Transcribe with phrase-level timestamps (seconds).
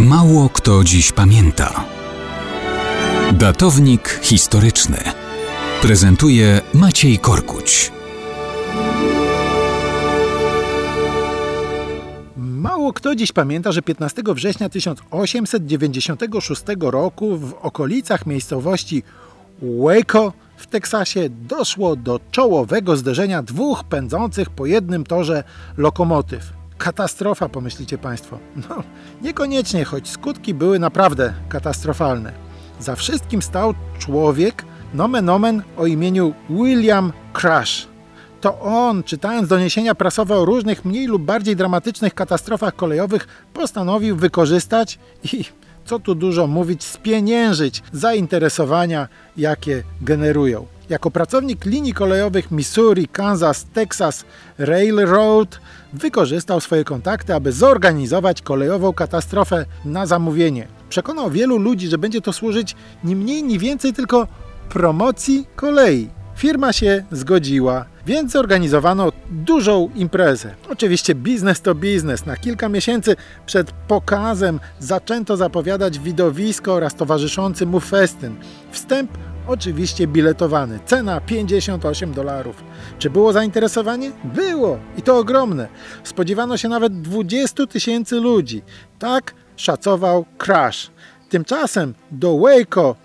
[0.00, 1.84] Mało kto dziś pamięta.
[3.32, 4.96] Datownik historyczny
[5.82, 7.92] prezentuje Maciej Korkuć.
[12.36, 19.02] Mało kto dziś pamięta, że 15 września 1896 roku w okolicach miejscowości
[19.62, 25.44] Waco w Teksasie doszło do czołowego zderzenia dwóch pędzących po jednym torze
[25.76, 26.63] lokomotyw.
[26.78, 28.38] Katastrofa, pomyślicie Państwo.
[28.68, 28.82] No,
[29.22, 32.32] niekoniecznie, choć skutki były naprawdę katastrofalne.
[32.80, 34.64] Za wszystkim stał człowiek,
[34.94, 37.86] nomen omen o imieniu William Crash.
[38.40, 44.98] To on, czytając doniesienia prasowe o różnych mniej lub bardziej dramatycznych katastrofach kolejowych, postanowił wykorzystać
[45.32, 45.44] i,
[45.84, 50.66] co tu dużo mówić, spieniężyć zainteresowania, jakie generują.
[50.88, 54.24] Jako pracownik linii kolejowych Missouri, Kansas, Texas
[54.58, 55.60] Railroad
[55.92, 60.68] wykorzystał swoje kontakty, aby zorganizować kolejową katastrofę na zamówienie.
[60.88, 64.28] Przekonał wielu ludzi, że będzie to służyć ni mniej, ni więcej tylko
[64.68, 66.08] promocji kolei.
[66.36, 70.54] Firma się zgodziła, więc zorganizowano dużą imprezę.
[70.68, 72.26] Oczywiście biznes to biznes.
[72.26, 78.36] Na kilka miesięcy przed pokazem zaczęto zapowiadać widowisko oraz towarzyszący mu festyn.
[78.70, 79.10] Wstęp
[79.46, 80.78] oczywiście biletowany.
[80.86, 82.64] Cena 58 dolarów.
[82.98, 84.10] Czy było zainteresowanie?
[84.24, 85.68] Było i to ogromne.
[86.04, 88.62] Spodziewano się nawet 20 tysięcy ludzi.
[88.98, 90.90] Tak szacował Crash.
[91.28, 92.96] Tymczasem do Waco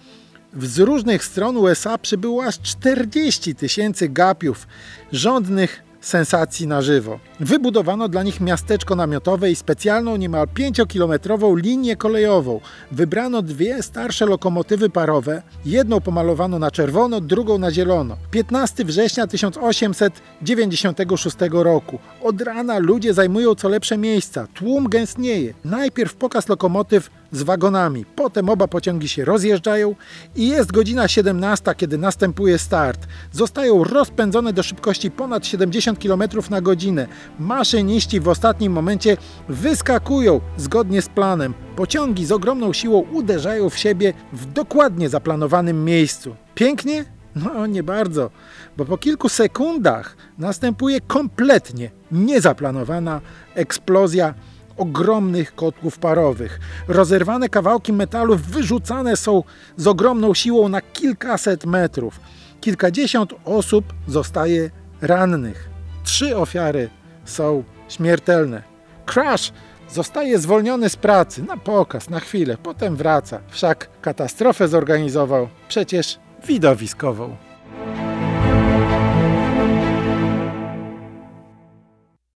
[0.57, 4.67] z różnych stron USA przybyło aż 40 tysięcy gapiów,
[5.11, 7.19] rządnych sensacji na żywo.
[7.39, 12.59] Wybudowano dla nich miasteczko namiotowe i specjalną niemal 5-kilometrową linię kolejową.
[12.91, 18.17] Wybrano dwie starsze lokomotywy parowe, jedną pomalowano na czerwono, drugą na zielono.
[18.31, 21.99] 15 września 1896 roku.
[22.21, 25.53] Od rana ludzie zajmują co lepsze miejsca, tłum gęstnieje.
[25.65, 29.95] Najpierw pokaz lokomotyw z wagonami, potem oba pociągi się rozjeżdżają
[30.35, 33.07] i jest godzina 17, kiedy następuje start.
[33.31, 37.07] Zostają rozpędzone do szybkości ponad 70 km na godzinę.
[37.39, 39.17] Maszyniści w ostatnim momencie
[39.49, 41.53] wyskakują zgodnie z planem.
[41.75, 46.35] Pociągi z ogromną siłą uderzają w siebie w dokładnie zaplanowanym miejscu.
[46.55, 47.05] Pięknie?
[47.35, 48.29] No nie bardzo,
[48.77, 53.21] bo po kilku sekundach następuje kompletnie niezaplanowana
[53.55, 54.33] eksplozja
[54.79, 56.59] ogromnych kotłów parowych.
[56.87, 59.43] Rozerwane kawałki metalu wyrzucane są
[59.77, 62.19] z ogromną siłą na kilkaset metrów.
[62.61, 64.69] Kilkadziesiąt osób zostaje
[65.01, 65.69] rannych.
[66.03, 66.89] Trzy ofiary
[67.25, 68.63] są śmiertelne.
[69.05, 69.51] Crash
[69.89, 73.39] zostaje zwolniony z pracy na pokaz, na chwilę, potem wraca.
[73.49, 77.35] Wszak katastrofę zorganizował przecież widowiskową.